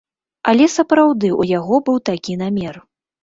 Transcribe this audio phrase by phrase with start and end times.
[0.51, 2.81] Але сапраўды ў яго быў такі намер.